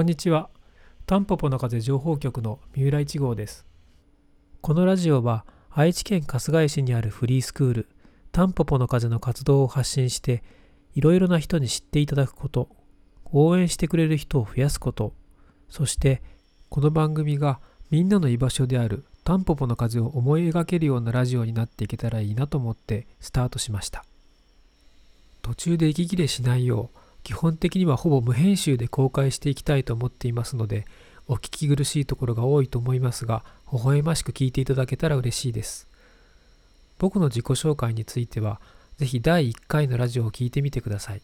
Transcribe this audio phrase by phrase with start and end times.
[0.00, 0.48] こんにちは。
[1.04, 3.66] タンポポの風情報局の三浦一号です。
[4.62, 7.86] このラジオは愛知県春日井市にあるフリースクール
[8.32, 10.42] タンポポの風の活動を発信して
[10.94, 12.70] いろいろな人に知っていただくこと、
[13.30, 15.12] 応援してくれる人を増やすこと、
[15.68, 16.22] そして
[16.70, 24.06] この番組がみんなの居場所であるタンポポの風を思い描けるようなラジオになっていけたらいいなと思ってスタートしました。
[25.42, 30.86] 途中で息切れしないよう基本的にはほぼ無編集で公開していきたいと思っていますので
[31.26, 35.88] お聞き苦しいところが多いと思いますが微笑ましく聞いていただけたら嬉しいです。
[36.98, 38.60] 僕の自己紹介については
[38.98, 41.22] ぜひ第1回のラジオを聞いてみてください。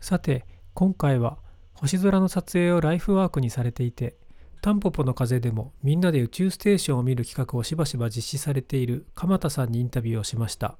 [0.00, 1.38] さて今回は
[1.74, 4.14] 星空の撮影をライフワークにされていて
[4.60, 10.76] タンポポの風でもみんなで宇宙ステーションを見る企画をしばしば実施されている鎌田さんにインタビューをしました。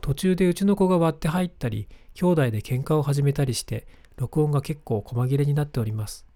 [0.00, 6.26] 途中でうちの子が割って入ったり兄弟で喧嘩を始めたりして録音が結構細切れになっております。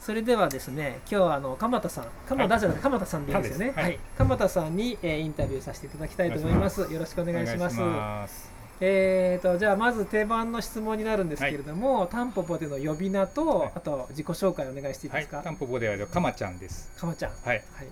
[0.00, 3.72] それではですね今日はあの鎌田さん鎌田じゃなくて鎌田さんでいいですよね。
[3.74, 3.84] はい。
[3.84, 6.82] はい、鎌田さんに、えーインタビューさせていただきたいと思います。
[6.92, 8.52] よろしくお願いします。
[8.80, 13.72] えーとじゃあまず定番の質問になるんですけれども、タンポポでの呼び名と、はい。
[13.76, 16.90] あと自己紹介お願いしていいはい、ですか、タンポポではかまちゃんです。
[16.98, 17.32] かまちゃん。
[17.42, 17.56] はい。
[17.72, 17.88] はい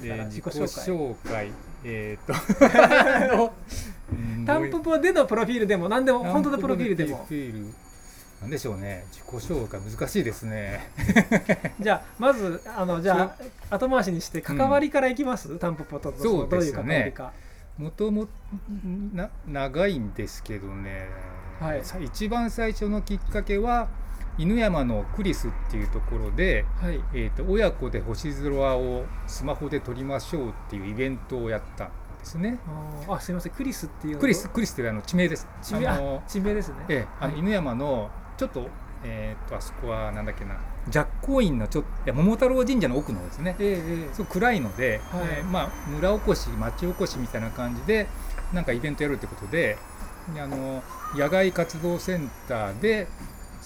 [0.00, 1.50] 自己紹介。
[1.84, 2.36] えーっ
[3.36, 3.52] と
[4.12, 7.26] うんタンポポでのプロフィールでも何でも本当のプロフィールでも。
[8.40, 9.06] なんでしょうね。
[9.10, 10.90] 自己紹介難しいですね。
[11.80, 13.34] じゃあまずあのじゃ
[13.70, 17.32] あ後回しにして関わりからいきます、タンポポとのそうどういう関わりか。
[17.78, 18.28] もとも
[19.12, 21.08] な長いんですけどね、
[21.60, 21.84] はい。
[21.84, 23.88] さ一番最初のきっかけは
[24.38, 27.00] 犬山のクリスっていうところで、はい。
[27.14, 32.58] えー、と親子で星空をスマホで撮りましょうっていうイベントをやったんですね。
[33.08, 33.52] あすみません。
[33.52, 34.20] クリスっていうの？
[34.20, 35.46] クリスクリスっていうあの地名です。
[35.62, 35.86] 地名？
[35.86, 36.74] ああの地名ですね。
[36.88, 37.40] ええ、あのはい。
[37.40, 38.68] 犬山のちょっと,、
[39.04, 40.56] えー、とあそこはなんだっけな。
[40.90, 43.56] 寂光院のちょっと桃太郎神社の奥の方ですね。
[43.58, 44.14] ええええ。
[44.14, 45.20] すごく暗いので、はい。
[45.38, 48.06] えーまあ、村おこし町おこしみたいな感じで
[48.52, 49.78] なんかイベントやるってことで
[50.34, 50.82] であの
[51.14, 53.08] 野外活動センターで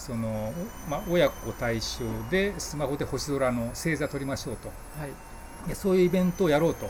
[0.01, 0.53] その、
[0.89, 4.69] まあ、親子対象でスマホで星空の星座撮りましょうと。
[4.99, 5.69] はい。
[5.69, 6.87] でそういうイベントをやろうと、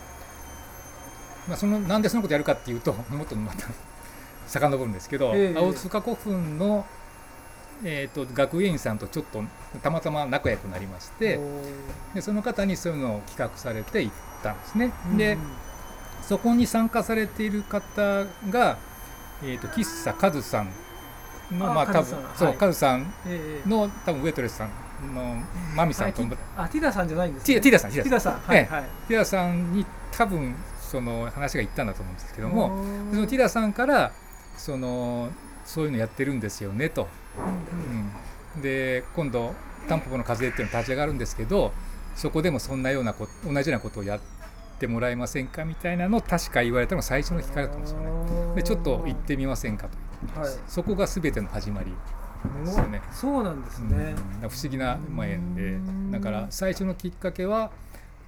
[1.49, 3.67] まあ、そのなんでそのことやるかっていうと もっとまた
[4.47, 5.59] 遡るんですけど、ええ。
[5.59, 6.87] 青塚古墳の、
[7.83, 9.43] えー、と学芸員さんとちょっと
[9.83, 11.41] たまたま仲良くなりまして
[12.15, 14.93] でその方にそういうのを企画されて行ったんですね。
[15.11, 15.17] うん。
[15.17, 15.37] で
[16.23, 18.79] そこに参加されている方が、
[19.43, 20.73] えー、と喫茶カズさん
[21.53, 23.69] のあまあ多分そう、はいカズさんええ。
[23.69, 25.37] の多分ウェイトレスさんの
[25.75, 26.23] マミさんと、
[26.57, 28.67] あティダさんじゃないんですティティダさんテティィダさんはい
[29.09, 34.13] ティダさんに多分その話がいったんだと思うんですけどもそのティダさんから
[34.57, 35.31] その
[35.65, 39.55] そういうのやってるんですよねと、うんで今度
[39.89, 41.73] タンポポの風っていうの立ち上がるんですけど
[42.17, 44.21] そこでもそんなようなこ同じようなことをやっ
[44.79, 48.11] てもらえませんかみたいなのを確か言われたのが最初の機会だったんですよね。
[48.57, 49.97] でちょっと行ってみませんかと
[50.35, 50.51] はい。
[50.67, 51.93] そこが全ての始まり
[52.65, 53.03] ですよね。
[53.11, 53.89] おそうなんですうん。
[53.91, 55.63] ね、不思議なまあ縁で。
[55.63, 57.71] うんだから最初のきっかけは、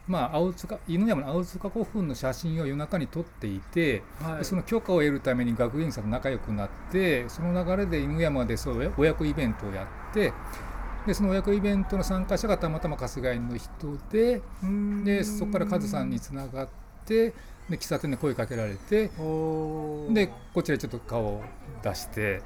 [0.06, 4.38] まあ、青塚犬山の青塚古墳の写真を夜中に撮っていて、はい。
[4.38, 10.32] でその許可を得るために学芸員さんと仲良くなってその流れで犬山でそう親子イベントをやって
[11.06, 15.04] でその親子イベントの参加者がたまたま春日井の人でうん。
[15.04, 16.69] でそこからカズさんにつながっ
[17.04, 17.34] て
[17.71, 19.11] で喫茶店で声かけられて
[20.11, 21.43] でこちらにちょっと顔を
[21.83, 22.41] 出してっ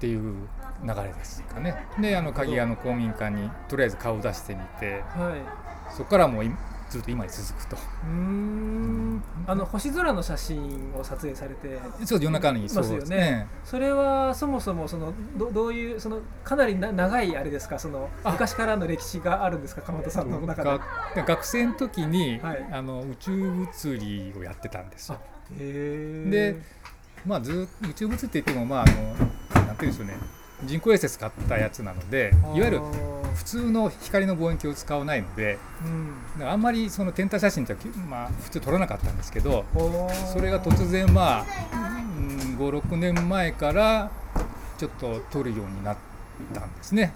[0.00, 0.48] ていう
[0.82, 1.86] 流れですかね。
[2.00, 5.94] であの鍵屋の公民館にとりあえず顔を出してみてはい。
[5.94, 6.50] そこからもうい
[6.92, 7.76] ずっと今に続くと。
[7.76, 9.22] うーん。
[9.46, 13.16] あの星空の写真を撮影されてちょっと夜中にますよね。
[13.16, 17.78] ねそれはそもそもそのどどういうそのかなりな長いあれですか？
[17.78, 18.32] そのあ。
[18.32, 19.80] 昔からの歴史があるんですか？
[19.82, 20.68] 鎌田さんの中で。
[20.70, 22.68] が学生の時に、はい。
[22.70, 25.18] あの宇宙物理をやってたんですよ。
[25.58, 26.56] で
[27.24, 28.86] まあずっ宇宙物理って言ってもまああ
[29.56, 30.16] のなんていうんでしょうね。
[30.64, 32.80] 人工衛星使ったやつなのでいわゆる
[33.34, 37.76] 普通の光の望遠鏡を使わないのでうんだからあんまりその天体写真って
[38.08, 39.64] まあ普通撮らなかったんですけど
[40.32, 41.46] それが突然まあ
[42.58, 44.10] 56年前から
[44.78, 45.96] ちょっと撮るようになっ
[46.54, 47.12] たんですね。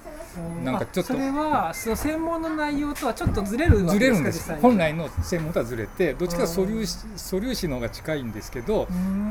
[0.65, 1.13] なんかちょっと。
[1.15, 4.55] あそれはその専門の内容とはちょっとずれるわけですかずれるんです。
[4.61, 8.89] 本来の専門とはずれてどっちか素粒子素粒子の方が近いんですけど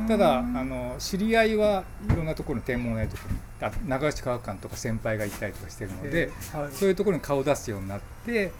[0.07, 3.23] ただあの知り合いはいろんなところに天文台とか
[3.61, 6.71] あ長吉科学館とか先輩がいたりとかしてるので、えーはい。
[6.71, 8.51] そういうところに顔を出すようになって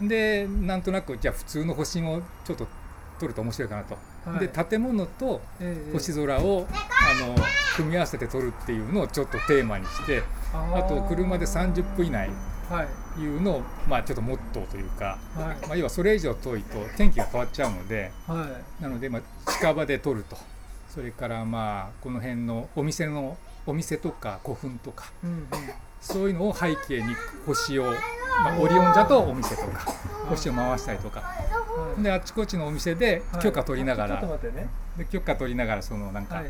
[0.00, 2.66] でなんとなくじゃあ普通の星をちょっと
[3.18, 3.98] 撮ると面白いかなと
[4.38, 5.40] で建物と
[5.92, 7.34] 星空をあの
[7.76, 10.22] 組み合わせて撮るっていうのをちょっとテーマにして
[10.52, 12.30] あと車で30分以内
[13.18, 18.48] いうのを、まあ、ちょっとモットーというか、はい、まあ、要はそれ以上遠いと天気が変わっちゃうので、は
[18.80, 20.36] い、なので、まあ、近場で撮ると。
[20.88, 23.38] それからまあこの辺のお店の
[23.70, 25.46] お店とか古墳とか、うんうん、
[26.00, 27.14] そういうのを背景に
[27.46, 29.92] 星を、まあ、オリオン座とお店とか
[30.28, 31.22] 星を回したりとか、
[32.02, 34.38] であっちこっちのお店で許可取りながら、
[34.96, 36.42] で許可取りながらそのなんか、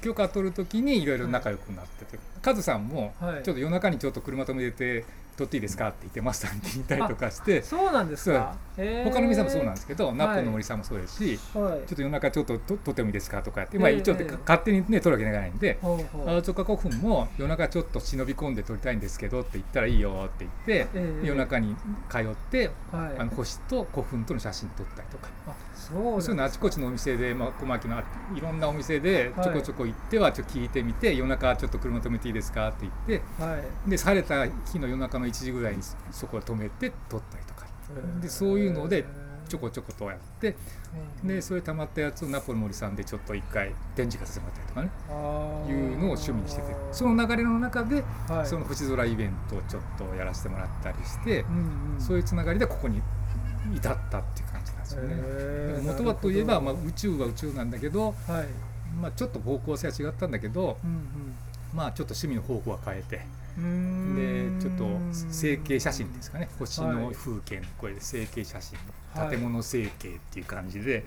[0.00, 3.14] 許可取る時にいろいろ仲良くなってて、カズさんも
[3.44, 5.04] ちょっと夜中にちょっと車止めて
[5.38, 8.56] 撮っていいですか?」って言ってましたって言ったりとかしてそうなんですか？
[8.76, 13.42] 他の店もそうなんですけどナッポの森さんもそうですし、はい、ちょっと夜中ちょっと撮ってもいいですか？
[13.42, 15.86] とかって、まあ、一応勝手にね撮るわけにいかないんで「あ
[16.42, 21.74] ちょっ5分も夜中ちょっと忍び込んで撮りたいんですけど」って言ったらいいよって言って、夜中に
[22.08, 25.28] 通って、あの星と古墳との写真撮ったりとか。
[25.74, 27.98] そうそういうのあちこちのお店で、まあ、小牧の
[28.34, 32.68] いろんなお店でちょこちょこ行ってはちょっと聞いてみて、夜中ちょっと車止めていいですか？
[32.68, 37.66] って言って、はい、で晴れた日の夜中の1時ぐらいにそこを止めて撮ったりとか
[38.20, 39.04] でそういうので
[39.48, 40.54] ちょこちょことやって。
[41.22, 45.70] でそれたまったやつをナポリ森さんでちょっと一回展示会させてもらったりとかね。
[45.70, 46.74] いうのを趣味にしてて。
[46.92, 48.04] その流れの中で、
[48.44, 51.44] その星空イベントをちょっとやらせてもらったりして、
[51.98, 53.02] そういうつながりでここに
[53.74, 55.80] 至ったっていう感じなんですよね。
[55.82, 58.14] 元はといえば、まあ、宇宙は宇宙なんだけど、
[59.00, 60.78] まあ、ちょっと方向性は違ったんだけど、
[61.74, 63.26] まあちょっと趣味の方向は変えて。
[64.14, 66.48] でちょっと成形写真ですかね。
[66.58, 68.78] 星の風景の声で成形写真。
[69.30, 71.04] 建物成形っていう感じで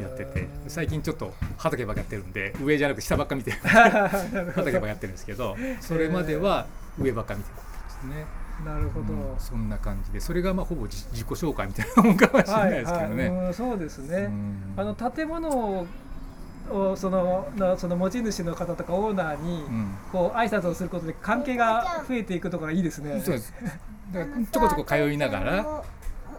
[0.00, 0.48] やってて。
[0.68, 3.58] 最近ちょっと畑ばっかやってるんで上じゃなく下ばっか見てる。
[3.62, 5.56] 畑ばっかやってるんですけど。
[5.80, 6.66] それまでは
[6.98, 8.26] 上ばっか見てたんですね。
[8.64, 10.20] なるほど、うん、そんな感じで。
[10.20, 13.28] それがまあほぼ自己紹介みたいなもんかもしれないですけどね。
[13.28, 14.30] はいはい、そうですね、
[14.76, 15.86] あの建物
[16.96, 19.64] そのその持ち主の方とかオーナーに
[20.12, 23.20] こう挨拶をすることで関係が増えていくとかいいですね。
[23.20, 23.54] そうです。
[24.12, 25.82] だからちょこちょこ通いながら。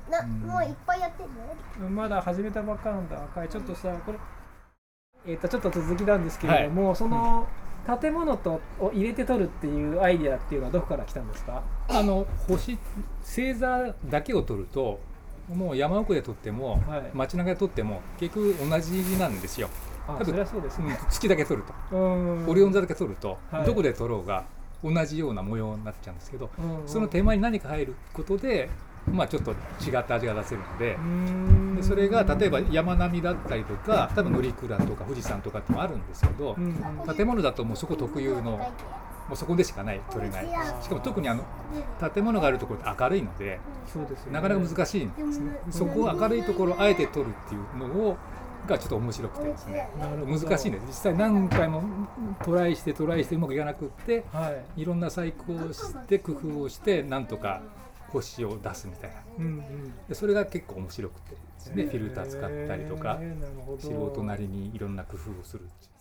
[0.09, 3.17] なもういっぱいやってるまだ始めたばっかなんだ。
[3.23, 4.17] 赤いちょっとさこれ
[5.25, 7.45] えっ、ー、とちょっと続きなんですけれども、はい、その
[7.99, 11.61] 建物とを入れて撮るっていうアイディアっていうのはどこから来たんですか？
[11.89, 12.77] あの星
[13.21, 14.99] 星座だけを撮ると
[15.53, 19.69] もう山奥で撮っても、はい、街中で撮っても結局同じなんですよ。
[20.07, 21.97] あそりゃそうですね、月だけ取ると。
[21.97, 24.45] オリオン座だけ取ると、はい、どこで取ろうが
[24.83, 26.49] 同じような模様になっちゃうんですけど、
[26.85, 28.69] その手前に何か入ることで
[29.11, 29.55] まあ、ちょっと違
[29.99, 30.97] った味が出せるので
[31.77, 34.53] でそれが例えば山並みだったりとか多分乗鞍
[34.85, 38.57] とか富士山とかってもあるんですけど、うん、建物だともうそこ特有の
[39.27, 40.47] もうそこでしかない取れない。
[40.81, 41.43] しかも特にあの
[42.13, 45.59] 建物があるところって明るいのでそうです、ね、なかなか難しいんですね。
[45.69, 48.17] そこを明るいところをあえて取るっていうのを
[48.67, 49.45] がちょっと面白くて。
[49.45, 49.89] ですね
[50.25, 51.83] 難しいんです実際何回も
[52.43, 57.61] トライしてトライしてうまくいかなくって、はい、いろんな細工をして工夫をしてなんとか
[58.09, 61.83] 星を出すみたいな、うんうん、でそれが結構面白くてですね。
[61.83, 63.19] フィルター使ったりとか
[63.79, 65.96] 素人なりにいろんな工夫をするで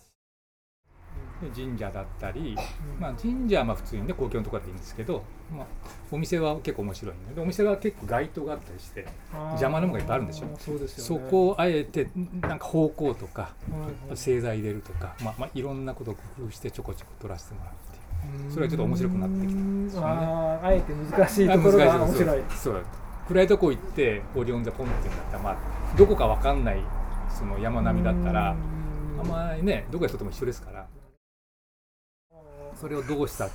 [1.54, 2.56] 神社だったり、
[2.98, 5.22] まあ、神社はまあ普通にね公共のところでいいんですけど、
[5.54, 5.66] まあ、
[6.10, 12.08] お店は結構面白いんでお店は結構街灯があったりして邪魔なものがいっぱいあるんですよそうですよ、ね、そこをあえて
[12.40, 13.54] なんか方向とか、
[14.14, 18.52] 製剤入れるとか、まあまあ、いろんなことを工夫してちょこちょこ取らせてもらうっていう。
[18.52, 20.06] それはちょっと面白くなってきたんですよね。
[20.06, 22.42] ああえて難しいところが面白い。
[22.50, 22.82] そう。
[23.28, 25.56] 暗いとこ行ってオリオン座ポンってなったら、まあ、
[25.96, 26.80] どこか分かんない
[27.28, 30.86] その山並みだったらあんまりねどこへとっても一緒ですから
[32.80, 33.50] それをどうしたら、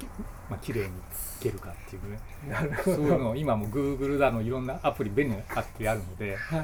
[0.49, 0.91] まあ綺麗にい
[1.39, 2.19] けるかっていうね。
[2.49, 2.97] なるほど。
[2.97, 6.63] そういうのを今もグーグルだのいろんなアプリ便利なアプリあるので、はい、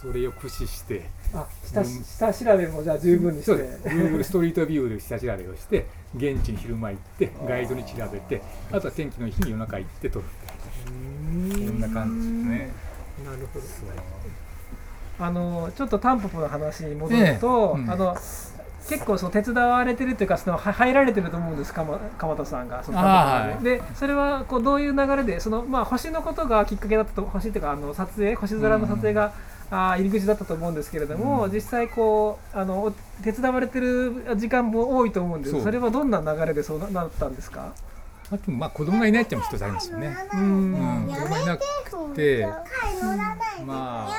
[0.00, 3.52] それを駆使してあ下下調べもじゃあ十分にして。
[3.54, 10.24] グーグルストリートビューで下調べをして現地に昼間行ってガイドに調べてあとは天気の日に夜中行って撮る
[10.86, 12.72] そんな感じですね。
[13.24, 13.66] なるほど。
[15.18, 17.82] あのちょっとタンポポの話に戻ると、ええ。
[17.82, 18.16] うん、あの
[18.88, 21.98] 結構その手伝われてるというかその入られてると思うんです鎌
[22.36, 29.32] 田さんがそのはい、でそれはこうどういう流れでその、まあ、星のことがきっかけだったと星っていうかあの撮影星空の撮影が、
[29.70, 37.72] うん、あ入り口だったと思うんですけれども、うん、実際こうあの手伝われてる時間も多いと思うんですそれはどんな流れでそうなったんですか？
[38.30, 40.16] あとまあ子供がいないっていうのも一つありますよね。
[40.34, 41.62] うん、うん、子供がいなく
[42.16, 42.48] て、
[43.64, 44.10] まあ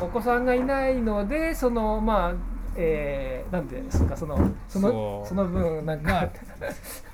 [0.00, 2.34] お子さんがいないのでそのまあ
[2.80, 6.30] えー、なんでですかそのそのその分なんか、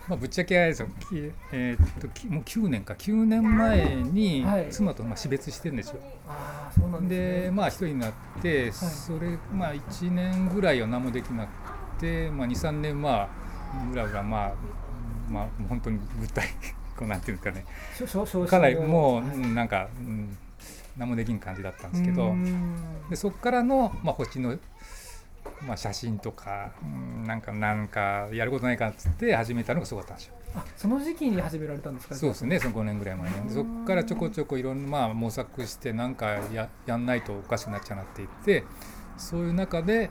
[0.07, 2.93] まあ、ぶっちゃけあれですよ、きえーっときもう9年か。
[2.95, 4.67] 9年前にはい。
[4.71, 6.01] 妻とまあ死別してるんですよ。
[6.29, 7.41] ああそうなんですね。
[7.47, 11.51] でまあ一人になって、それまあ1年ぐらいは何もできなく
[11.99, 13.29] て、まあ、23年まあ
[13.91, 14.53] ぐらぐらまあ
[15.31, 16.49] まあ本当に物体
[16.95, 18.47] こうなんていうんですかね。
[18.47, 20.37] かなりもうなんか、うん、
[20.97, 22.35] 何もできん感じだったんですけど
[23.11, 24.59] でそこからの、まあ、星の、
[25.67, 30.35] まあ、写真とか、うん、なんかなんかやることないかっつって始めたのがすごかったんですよ。
[30.57, 32.15] あその時期に始められたんですか？
[32.15, 33.49] そうですねその5年ぐらい前に。
[33.49, 38.65] でそこからちょこちょこいろんな、まあ、模索してなんかややんないとおかしくなっちゃうなって言って
[39.17, 40.11] そういう中で、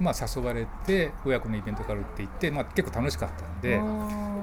[0.00, 3.78] まあ、誘われて親子のイベントがあるって言って、まあ、結構楽しかったんで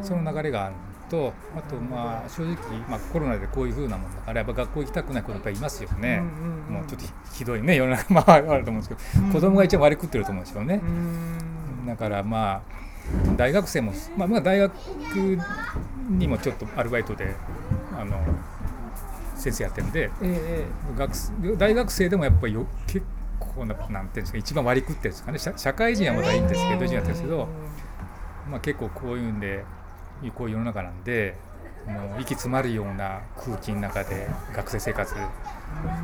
[0.02, 2.56] その流れがあるのとあとまあ正直、
[2.90, 6.22] まあ、コロナでこういう風なもんだからやっぱ学校行きたくない子やっぱりいますよね。
[6.70, 8.14] もうちょっとひどいね世の中。
[8.14, 10.82] まああると思うんですけど子供が一番割り食ってると思うんですよね。
[11.86, 12.62] だからまあ
[13.36, 14.72] 大学生も、まあ、まあ大学
[16.10, 17.36] にもちょっとアルバイトで
[18.00, 18.18] あの
[19.36, 20.66] 先生やってるんでええ
[20.98, 23.06] 学生大学生でもやっぱりよ結
[23.40, 25.40] 構ななんていうんですか一番割り食ってるんですかね。
[25.40, 27.48] 社社会人はまだいいんですけど、人やってるんですけど、
[28.50, 29.66] まあ、結構こういうんで
[30.30, 31.36] こういう世の中なんで
[31.88, 35.16] もう息詰まるような空気の中で学生生活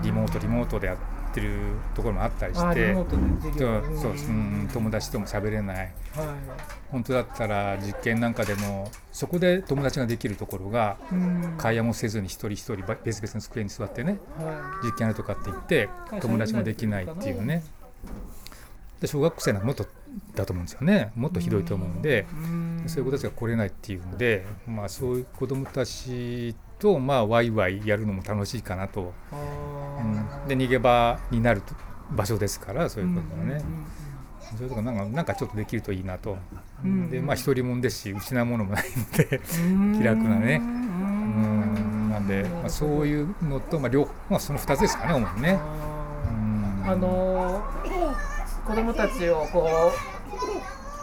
[0.02, 0.98] リモートリモートでやっ
[1.34, 1.52] てる
[1.94, 3.06] ところもあったりしてそう
[4.00, 5.78] そううん友達とも喋れない。
[5.78, 5.88] はい
[6.90, 11.56] 本当だったら実験なんかでもそこで友達ができるところがうん。
[11.58, 15.90] 会話もせずに一人一人ば別々の机に座ってねは実験やるとかって言って
[16.22, 17.62] 友達もできないっていうね。
[19.02, 19.86] で小学生なんかもっと
[20.34, 21.12] だと思うんですよね。
[21.16, 22.57] もっとひどいと思うんでいうん
[22.90, 31.74] そういう子たちが来れないっていうんでまあそういう子どもたちとまあワイワイやるのも楽しいかなと、うん、で逃げ場になると
[32.12, 33.54] 場所ですからそういうことがね。
[33.56, 33.88] うん
[34.56, 36.38] それとかなんかなんかちょっとできるといいなと、
[36.84, 39.42] うんでまあ一人もんですし失うものもないので
[39.98, 40.62] 気楽なね。
[40.64, 42.08] ううん。
[42.08, 45.60] んなんで、まあ、そういうのと、まあ、両方、まあ、その2つですかね主にね。
[46.82, 46.90] うん。
[46.90, 47.62] あの
[48.66, 50.17] 子供たちをこう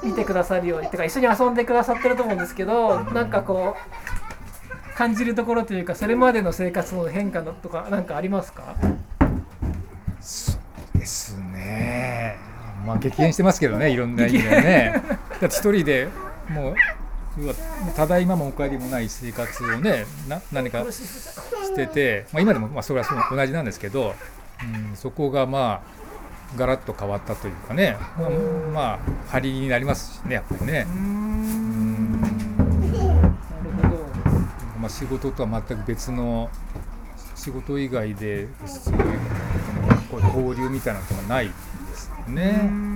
[0.04, 8.76] 見てくださるようにてか一緒に遊んでくださってると思うんですけどなんかこう感じるところというかそれまでの生活の変化のとかなんかありますか？
[10.20, 10.52] そ
[10.94, 12.36] うですね。
[12.86, 15.02] まあ激変してますけどねいろんな意味でね。
[15.08, 16.08] だって一人で
[16.48, 16.74] もう
[17.96, 24.14] ただいまもお帰りもない生活をねな何かしてて、まあ、今でもまあそれはそう同じなんですけど、
[24.90, 26.03] うん、そこがまあ
[26.56, 28.98] ガラッと変わったというかね、まあ、まあ
[29.28, 30.86] 張りになりますしねやっぱりね。
[30.88, 30.94] うー。
[31.00, 32.20] ん。
[32.20, 32.34] なる
[33.82, 34.04] ほど
[34.80, 36.50] まあ、仕事とは全く別の
[37.34, 39.00] 仕事以外ですごい
[40.10, 41.52] こう交流みたいなのがないで
[41.96, 42.94] すよね。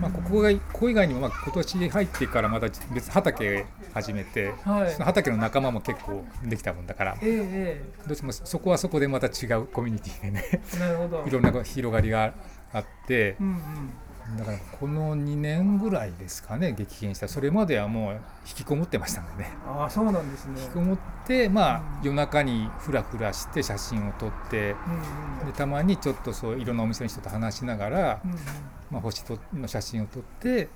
[0.00, 4.92] まあ、ここがここ以外にもまあ今年入ってからまた別畑始めて、はい。
[4.92, 7.16] その畑の仲間も結構できたもんだから。
[7.20, 10.44] ええどうしてもそこはそこでまた違うコミュニティでね。
[10.52, 11.24] ええなるほど。
[11.28, 12.32] いろんな広がりが
[12.72, 13.90] あってうんうん。
[14.38, 17.26] だからこの2年ぐらいですかね激変した。
[17.26, 18.12] それまではもう
[18.46, 19.50] 引きこもってましたのでね。
[19.66, 20.60] ああそうなんですね。
[20.60, 25.46] 引きこもって、まあ、夜中にふらふらして写真を撮ってうんうん。
[25.46, 28.38] でたまにちょっとそういろんなお店の人と話しながら、うんうん。
[28.90, 30.68] まあ、星との写真を撮って、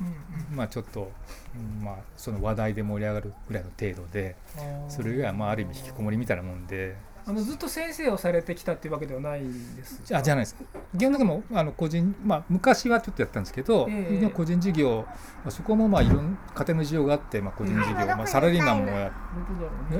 [0.51, 1.11] うんまあ、ちょっと、
[1.57, 4.37] うんまあ、その話題で盛り上がるぐらいの程度で
[4.85, 10.57] うんそれ以外はまあある意味引きこもりみたいなもんであのずっと先生をされてきたっていうわけではないですあじゃないです。
[10.99, 15.15] 基本的にもあの個人、まあ、昔はちょっとやったんですけど、ええ今個人事業、ま
[15.47, 19.11] あ、そこもまあいろん家庭の事情があって、まあ、個人事業、まあ、サラリーマンもや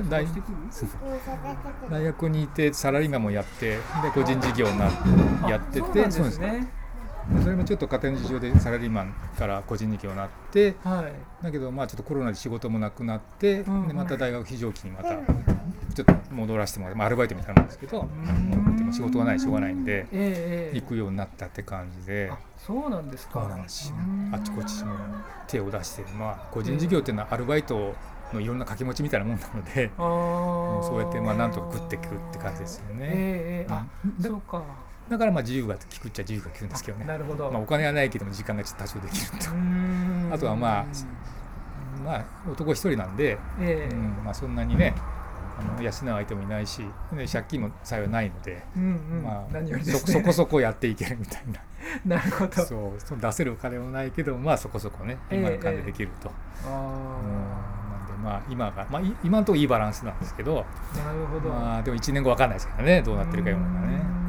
[0.07, 0.25] 大
[1.89, 3.79] 大学にいてサラリーマンもやってで
[4.13, 4.85] 個人事業な
[5.49, 6.84] やっててそうですね
[7.41, 11.01] それもちょっと家庭の事情でサラリーマンから個人事業になっては
[11.41, 11.43] い。
[11.43, 13.81] だけどまあちょっとコロナで仕事もなくなって、うん。
[13.81, 18.07] うんでまた大学非常勤にまたちょっと戻らせてもらって、まあ、アルバイトみたいなもんですけども
[18.73, 20.79] うでも仕事がないしょうがないんでええええ。
[20.79, 22.29] 行くようになったって感じで。
[22.31, 23.47] あそうなんですか。
[24.31, 24.95] あちこちも
[25.47, 27.95] 手を出してまあ個人事業っていうのはアルバイト
[28.33, 30.83] のいろんな掛け持ちみたいなもんなのであー。
[30.83, 33.05] そうやってまあなんとか食っていくって感じですよね。
[33.05, 33.73] ええええ。
[33.73, 34.21] あうん。
[34.21, 34.63] だそうか
[35.09, 37.05] だからまあ自由が利くっちゃ自由が利くんですけどね。
[37.05, 37.51] なるほど。
[37.51, 39.35] まあ、お金はないけども時間がちょっと多少できると。
[40.33, 40.85] あとはまあ
[42.03, 43.93] まあ男一人なんで、ええ。
[43.93, 44.95] うんまあ、そんなにね
[45.57, 46.81] あの養う相手もいないし
[47.13, 48.85] で借金も幸いないので、うんう
[49.21, 49.23] ん。
[49.23, 51.61] まあ何よりでそそこそこやっていけるみたいな。
[52.17, 52.53] なるほど。
[52.65, 56.31] そうそう出せるお金もないけどまあそこそこね今の金でできると、
[56.65, 57.29] あうん。
[57.91, 61.49] なんでまあ今が、まあ、い今のところいいバランスなんですけど、あなるほど。
[61.49, 64.25] まあ、でも1年後わかんないですからねどうなってるかようなね。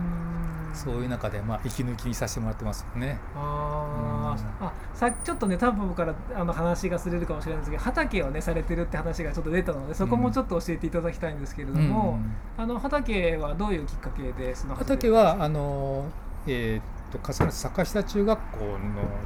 [0.76, 3.18] そういう中でまあ息抜きにさせてもらってますよね。
[3.35, 12.18] あーあさちょっとねタンポポからあの話がすれるかもしれないんですけど畑をねされてるって話がちょっと出たのでそこもちょっと教えていただきたいんですけれども、
[12.56, 16.06] あの畑はどういうきっかけでその畑はあの
[16.47, 18.78] えーっと春日野市坂下中学校の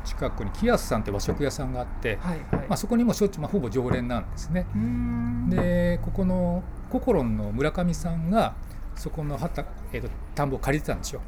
[0.04, 4.66] 近くにキアスさんって和食屋さんがあって、はいはい、まあ、そこにもしょっちゅう、まあ、ほぼ常連なんですね。
[5.48, 8.54] でここのココロンの村上さんが
[8.96, 11.22] そこの畑、えー、と田んぼを借りてたんですよ。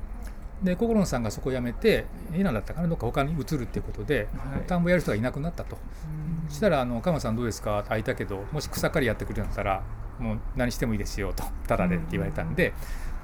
[0.62, 5.76] でココロンさんがそこを辞めて稲だったかなどっか他に移るっていうことで、はい田んぼやる人がいなくなったと。
[5.76, 9.83] うんそしたらあの「鎌さんどうですか?」空いたけどもし草刈りやってくれるんだったら
[10.19, 12.75] もう何してもいいですよとタダでって言われたんで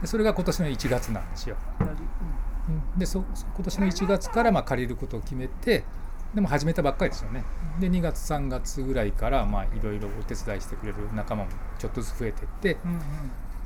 [0.01, 1.57] でそれが今年の1月なんですよ。
[2.97, 5.85] でそ今年の1月からまあ借りることを決めて
[6.35, 7.45] でも始めたばっかりですよね。
[7.81, 12.77] で2月3月ぐらいからまあいろいろお手伝いしてくれる仲間もちょっとずつ増えてって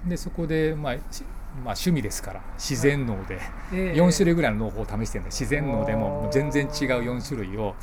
[0.06, 3.38] でそこでまあしまあ、趣味ですから自然農で
[3.74, 4.00] ええ。
[4.00, 7.74] 4種類ぐらいの農法を試してるんで自然農でも全然違う4種類をはい。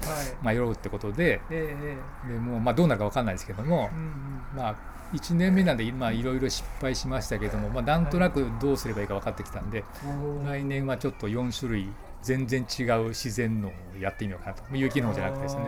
[0.41, 1.95] まあやろうってことでええ
[2.27, 4.57] えでもうまあどうなるか分かんないですけどもえうんうん。
[4.57, 4.75] まあ
[5.13, 10.47] 1年目なんでまあいろいろ失敗しましたけども、まあ、なんとなくどうすればいいか分かってきたんでおー。
[10.47, 11.89] 来年はちょっと4種類
[12.21, 14.63] 全然違う自然農をやってみようかなと。
[14.75, 15.61] 有機農じゃなくてですね、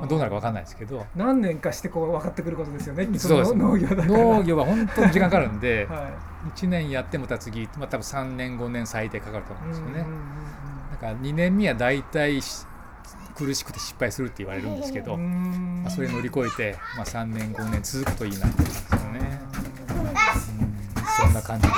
[0.00, 3.06] まあ、どうなるか分かんないですけど何年かしてこう分かってくることですよね。
[3.18, 3.54] そうです。
[3.54, 6.10] 農業農業は本当に時間かかるんで、 は
[6.54, 10.54] 1年やってもた次、まあ、多分3年5年最低かかると思うんいですよね、うんうんうん
[10.94, 12.66] だから2年目は大体し
[13.34, 15.20] 苦しくて失敗するって言われるんですけど、うん。
[15.20, 19.40] うんまあ、それ乗り越えて、まあ、3年5年続くといいなって思うんですよね、
[21.44, 21.72] 感じで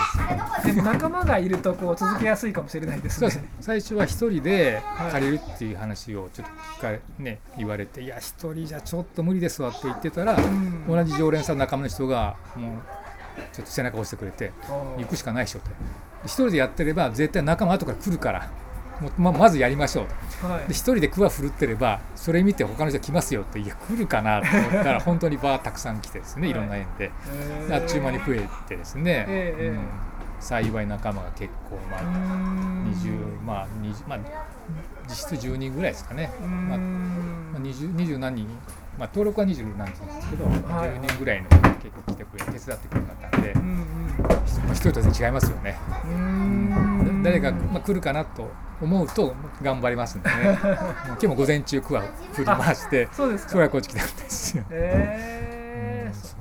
[0.62, 0.66] す。
[0.66, 3.30] でも仲間がいるとこう続けやすいかもしれないですね。
[3.30, 5.12] そうです最初は一人ではい。
[5.12, 10.86] 借りるっていう話をちょっと聞かれ、ね、言われて「いや一人じゃちょっと無理ですわ」って言ってたら、ん。
[10.86, 12.70] 同じ常連さんの仲間の人がもう
[13.52, 15.70] ちょっと背中を押してくれてあー「行くしかないでしょ」って
[16.24, 18.48] 一人でやってれば絶対仲間後から来るから
[19.18, 20.06] ままずやりましょう
[20.40, 20.46] と。
[20.48, 20.68] はい。
[20.68, 26.52] で一人でクワ振るってればそれ見て他の人来ますよっていや来るかなと思ったら 本当にバーたくさん来てですねい。
[26.54, 27.68] ろんな縁で、えー。
[27.68, 29.68] であっちゅう間に増えてですね、ええええ。
[29.68, 29.78] うん。
[30.38, 32.84] 幸い仲間が結構まあうーん。
[32.92, 34.18] 20まあ20まあ
[35.08, 37.52] 実質10人ぐらいですかね、まあん。
[37.52, 38.48] まあ、20, 20何人、
[38.98, 43.60] まあ、登録は20何人なんですけど、はい10人ぐらいの結構来てくれて手伝ってくれたんで、うん
[44.68, 44.74] うん。
[44.74, 50.58] 人と全然違いますよね、うーん誰が、まあ、来るかなと思うと頑張りますんでね。
[51.06, 53.50] 今日も午前中クワ振り回してそうですか。
[53.52, 54.64] それはこっち来たんですよ。
[54.70, 56.36] えーうんそっか。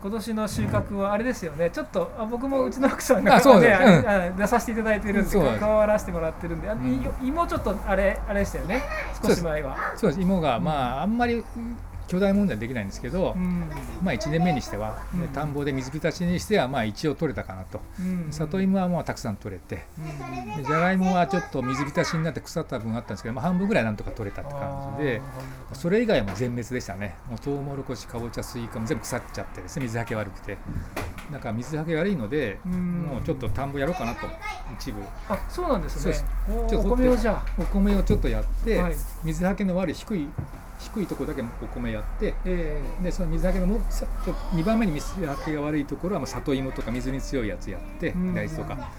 [0.00, 1.70] 今年の収穫はあれですよね。
[1.70, 4.08] ちょっとあ僕もうちの奥さんがねうん。
[4.08, 6.68] あ出させていただいてるんでそう関わらせてもらってるんで
[7.22, 8.82] 芋ちょっとあれあれでしたよね。
[9.22, 9.76] 少し前は。
[9.96, 10.22] そうです。
[10.22, 11.44] 芋がまああんまり
[12.08, 13.70] 巨大問題はできないんですけど、うん。
[14.02, 15.28] まあ、1年目にしては、ねうん。
[15.28, 18.32] 田んぼで水浸しにしてはまあ一応取れたかなと、うん。
[18.32, 20.56] 里芋はもうたくさん取れてうん。
[20.56, 25.20] でじゃがいもはちょっと水浸しになって腐った分あったんですけど、まあ、半分ぐらいなんとか取れたって感じで
[25.74, 27.14] それ以外はもう全滅でしたね。
[27.28, 30.56] もうトウモロコシかぼちゃスイカも全部腐っちゃってですね水はけ悪くて。
[31.30, 33.02] だから水はけ悪いので、うん。
[33.02, 34.26] もうちょっと田んぼやろうかなと
[34.78, 35.02] 一部。
[35.28, 36.14] あそうなんですね。
[36.48, 38.94] お米をじゃお米をちょっとやって、はい。
[39.24, 40.28] 水はけの悪い低い
[40.78, 42.80] 低いところだけお米やってあえ。
[43.02, 48.90] でその水はけのもさちょ2番目に水はけが悪いところはまあ里芋とか水に強いやつやってうん大豆とか。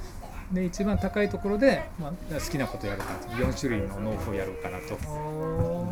[0.51, 3.27] で一番高いところで、まあ、好きなことやろうかなと。
[3.29, 4.95] 4種類の農法をやろうかなと。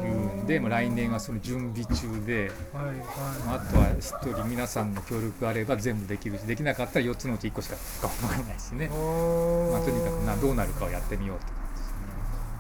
[0.04, 2.96] いうんで、まあ、来年はその準備中で、はいはい。
[3.46, 11.57] まあ、あとは一人皆さんの協力があれば全部できるしできなかったら4つのうち1個しか頑張れないしね、まあ、とにかくなどうなるかをやってみようって感じですね。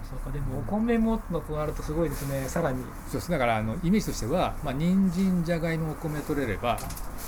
[0.09, 0.31] そうか。
[0.31, 2.47] でもお米ものとなるとすごいですね。
[2.47, 2.81] さらに。
[3.07, 3.31] そうです。
[3.31, 6.77] だからあのイメージとしては、まあ人参じゃがいもお米取れれば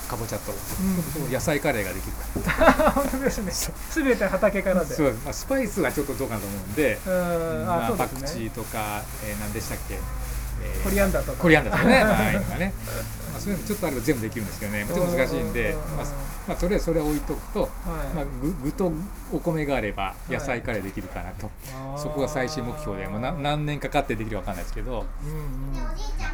[0.10, 2.92] かぼちゃと、うん野菜カレーができるか。
[2.92, 3.52] 本当ですね。
[3.52, 4.96] すべて畑かららで。
[4.96, 5.14] そう。
[5.26, 7.66] まあ、スパイスはちょっとどうかなと思うんで、うん。
[7.68, 9.96] まあ、パクチーとか、えー何でしたっけ、
[10.64, 11.38] えーコリアンダーとか。
[11.38, 12.04] コリアンダーとかね。
[12.04, 12.96] はいとかね、まあ、
[13.40, 14.86] そういうのちょっとあれば全部できるんですけどね。
[14.86, 16.06] ちょっと難しいんで、うんまあ
[16.50, 17.70] まあ、とりあえずそれを置いとくと、はい。
[18.16, 18.92] まあ、具具と
[19.32, 21.98] お米があれば野菜カレーできるかなと、あー。
[21.98, 25.06] そこが最終目標で、まあ、な何年かかってできるか分かんないですけどうんうん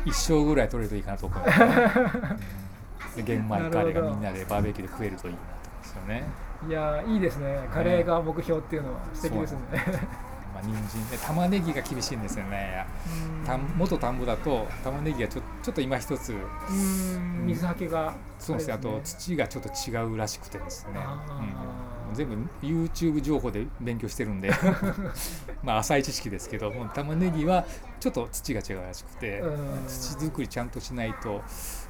[0.06, 1.66] 一生ぐらい取れるといいかなと思います、ね
[3.18, 6.24] うん、で玄米カレーがみんなでバーベキューで食えるといいなと思うんですよね。
[6.68, 7.68] いやーいいですね。
[7.72, 9.60] カレーが目標っていうのは素敵ですね
[10.56, 11.10] まあ、人参。
[11.10, 12.86] で玉ねぎが厳しいんですよね。
[13.46, 17.46] たん元田んぼだと玉ねぎがちょちょっと今一つうん。
[17.46, 18.74] 水はけがそうですね。
[18.74, 21.02] あとれ土がちょっと違うらしくてですね、
[22.10, 24.52] うん、全部 YouTube 情報で勉強してるんで。
[25.62, 27.66] まあ浅い知識ですけどもう玉ねぎは
[28.00, 29.88] ちょっと土が違うらしくてうん。
[29.88, 31.42] 土作りちゃんとしないと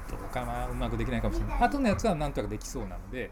[0.10, 1.60] どうかなうまくできないかもしれない。
[1.60, 3.30] 後のやつはなんとかできそうなので。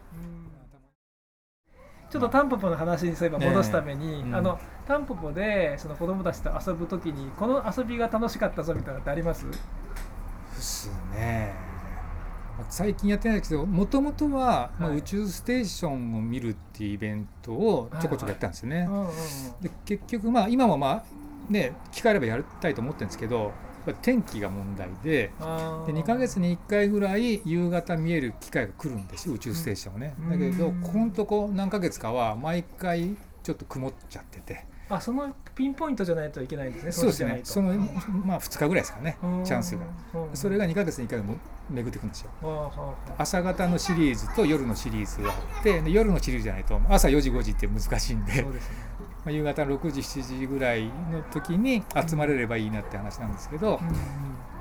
[2.14, 4.34] うんちょっとタンポポの話にそういえば戻すために、えうん。
[4.34, 9.46] あのタンポポでその子供たちと遊ぶときにこの遊びが楽しかったぞみたいなのってあります？
[9.50, 9.56] で
[10.56, 11.54] すね。
[12.68, 14.98] 最近やってないですけどもともとは、まあ、はい。
[14.98, 18.88] 宇宙ステーションを見るっていうイベントをちょこちょこやったんですよね。
[19.60, 21.04] で結局まあ今もまあ
[21.50, 23.50] ね機会あればやりたいと思ってるんですけど
[23.92, 25.32] 天気が問題で
[25.86, 30.14] で2ヶ月に1回ぐらい夕方見える機会が来るんですよ宇宙ステーションをね。
[30.18, 30.30] うん。
[30.30, 34.66] だけどうんここのとこ何ヶ月かは毎回ちょっと曇っちゃってて。
[34.90, 37.40] あそのピンポイントじゃないといけないんですねそうですね。
[37.42, 39.84] そのまあ2日ぐらいですかねチャンスが。
[40.14, 40.36] うん。
[40.36, 41.36] それが2ヶ月に1回も
[41.70, 42.94] 巡ってくるんですよ。
[43.16, 48.42] 朝方のシリーズと夜のシリーズがあってで夜のシリーズじゃないと朝4時5時って難しいんで。
[48.42, 48.76] そうですね
[49.24, 53.80] まあ夕方の6時7時ぐらいの時に集まれればいいなって話なんですけど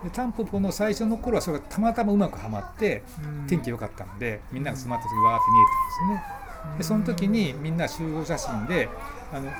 [0.03, 3.03] でタンポポの最初の頃はそれがたまたまうまくはまって
[3.47, 6.19] 天気良かったんでみんなが集まった時わーって見え
[6.59, 6.77] たんですね。
[6.77, 8.89] でその時にみんな集合写真で
[9.33, 9.51] あの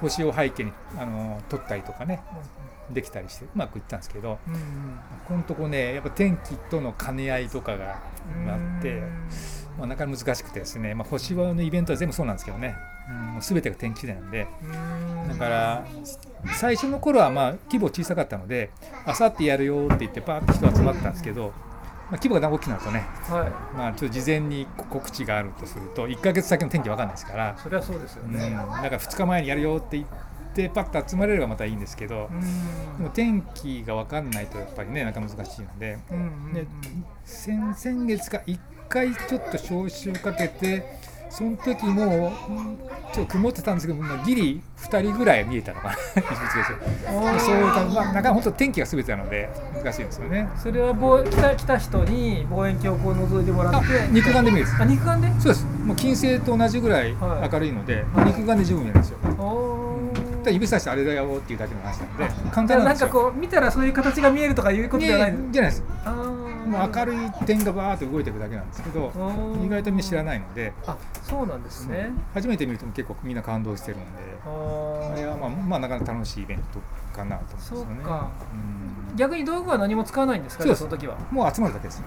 [0.00, 2.22] 星を背景にあの撮ったりとかね
[2.92, 4.60] できたりしてうまくいったんですけどうんうん。
[5.26, 8.02] このとこねやっぱ天気との兼ね合いとかが
[8.36, 9.02] うんあって。
[9.78, 12.76] まあ、なかなか難しくてですね、まあ、星はのイベントは全部そうなんですけどね、
[13.08, 15.28] うん、もう全てが天気次第なんでうん。
[15.28, 15.86] だから
[16.54, 18.70] 最初の頃はまあ規模小さかったので
[19.06, 23.76] あさってやるよって言ってパーッと人集まったんですけど、まあ、規模が大きくなるとね、はい。
[23.76, 30.08] まあ、ちょっと事前に告知があるとすると1ヶ月先の天気わかんないですから、それはそうですようん、ねだから2日前にやるよって言っ
[30.52, 32.40] てパッと集まれればまたいいんですけどうん。
[32.98, 35.98] でも天気がわかんないとやっぱりねなかなか難しいので。
[36.54, 36.66] で
[37.24, 42.78] 先先月か1回ちょっと招集かけてその時もうん
[43.14, 45.94] ちょっと曇ってたんですけど、まあ、ギリ2人ぐらい見えたのかな。
[47.40, 49.48] そういう感じ、まあ、なかなか本当天気が全てなので
[49.82, 50.48] 難しいんですよね。
[50.56, 55.28] それは望来た来た人に望遠鏡をこう覗いてもらっあて肉眼で見えるんですあ肉眼で？
[55.40, 55.66] そうです。
[55.66, 58.26] もう金星と同じぐらいはい明るいので、はい。
[58.26, 59.98] 肉眼で十分見えるんですよ、お
[60.42, 63.08] ただ指さしてあれだよっていうだけの話なんで簡単なんですよ。
[63.08, 65.84] こう見たらそういう形が見えるとかいうこと見ではないえじゃないです。
[66.04, 66.10] あ
[66.66, 69.12] もう明るい点がバーッと動いていくだけなんですけど
[69.64, 70.72] 意外とみんな知らないので。
[70.86, 72.10] あそうなんですね。
[72.34, 74.06] 初めて見ると結構みんな感動してるんで。
[74.44, 76.80] ああれはまあ、まあ、なかなか楽しいイベント
[77.16, 77.84] かなと思うんですよね。
[78.04, 79.16] そうん。
[79.16, 80.64] 逆に道具は何も使わないんですか？
[80.64, 80.78] そうです。
[80.80, 81.16] その時は。
[81.30, 82.02] もう集まるだけです。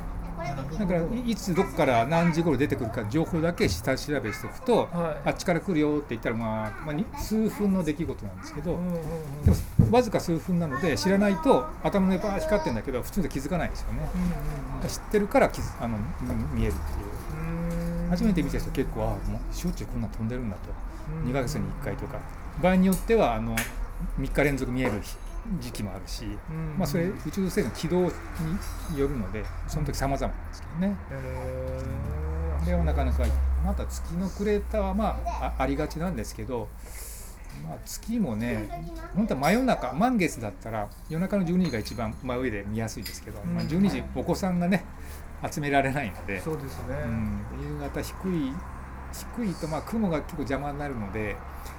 [0.78, 5.30] だからいいつどこから何時頃出てくるか情報だけ下調べしておくと、はい。
[5.30, 8.72] あっちから来るよって言ったら、まあまあ、に数分の出来事なんですけど、
[9.44, 9.58] でも
[9.92, 14.10] わずか数分なので知らないと頭の上バー光ってるんだけど普通で気づかないんですよね。
[14.14, 15.98] うん知ってるからあの
[16.54, 18.10] 見えるっていう。
[18.10, 20.62] 初めて見た人結構あもうしょっちゅうこんなん飛んでるんだと。
[21.24, 21.32] うん。
[21.32, 22.20] 2ヶ月に1回とか。
[22.62, 23.56] 場合によってはあの
[24.20, 24.92] 3日連続見える
[25.60, 26.76] 時期もあるし、うん。
[26.78, 28.10] まあ、それ宇宙船の軌道に
[29.00, 30.96] よるのでその時様々なんですけどね。
[31.12, 32.16] へ
[32.62, 33.24] あれはなかなか
[33.64, 36.68] また月のクレーターはまああありがちなんですけど、
[37.64, 38.68] まあ、月もね
[39.16, 44.84] 本当は真夜中満月だったら夜中の12時が一番真上で見やすいですけど、まあ、うん12時お子さんがね
[45.52, 48.54] 集められないのでー、そうですね、うん、夕方低い
[49.38, 51.75] 低いとまあ雲が結構邪魔になるのでまあ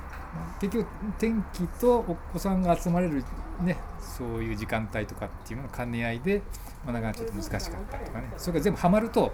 [0.61, 0.87] 結局
[1.19, 3.25] 天気とお子さんが集まれる
[3.63, 6.43] ねそういう時間帯とかっていうのの兼ね合いで、
[6.85, 7.61] まあ、なかなかちょっと難しかっ
[7.91, 9.33] たりとかねそれが全部ハマると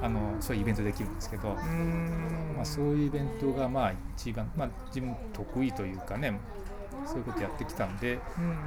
[0.00, 6.38] あのそういうイベントできるんですけど、うんまあ、そういうイベントがまあ一番、まあ、自分得意というかね
[7.06, 8.20] そういうことやってきたんでうん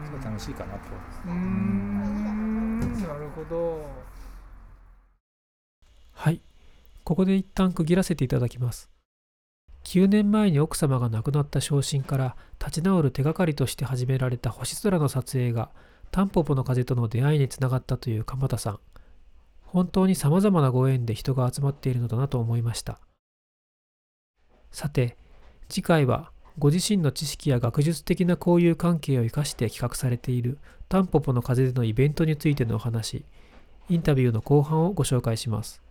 [0.06, 0.80] すごい楽しいかなと。
[1.26, 3.86] うーんなるほど
[6.14, 6.42] はい。
[7.04, 8.91] ここで一旦区切らせていただきます。
[9.92, 15.70] 9年前に奥様が亡くなった昇進から立ち直る手がかりとして始められた星空の撮影が
[16.12, 18.80] タンポポの風との出会いにつながったという鎌田さん。
[19.64, 23.02] 本当に様々なご縁で人が集まっているのだなと思いました。
[24.72, 25.18] さて、
[25.68, 33.26] 次回はご自身の知識や学術的な交友関係を生かして企画されているタンポポの風でのイベントについてのお話、
[33.90, 35.82] インタビューの後半をご紹介します。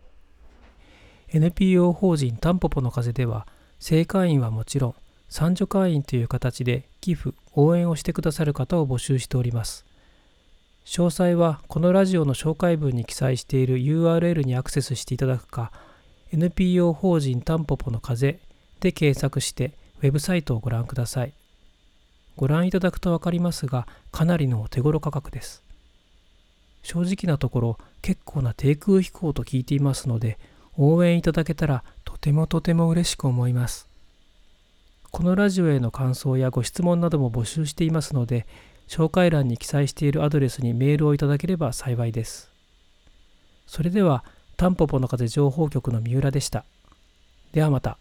[1.28, 3.46] NPO 法人タンポポの風では
[3.80, 4.94] 正会員はもちろん
[5.30, 9.86] 賛助会員という形で寄付応援をしてくださる方を募集しております。
[10.84, 15.72] 詳細はこのラジオの紹介文に記載している URL にアクセスしていただくか
[16.32, 18.38] NPO 法人タンポポの風
[18.80, 21.32] で検索してウェブサイトをご覧ください。
[22.36, 25.62] ご覧いただくと分かりますがかなりのお手頃価格です。
[26.82, 30.38] 正直なところ結構な低空飛行と聞いていますので
[30.82, 33.86] 応援いただけたらとてもとても嬉しく思います。
[35.10, 38.46] このラジオへの感想やご質問なども募集していますので、
[38.88, 42.50] 紹介欄に記載しているアドレスにメールをいただければ幸いです。
[43.66, 44.24] それでは、
[44.56, 46.64] タンポポの風情報局の三浦でした。
[47.52, 47.99] ではまた。